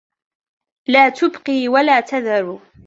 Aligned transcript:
لا 0.87 1.09
تُبقي 1.09 1.67
وَلا 1.67 1.99
تَذَرُ 2.01 2.59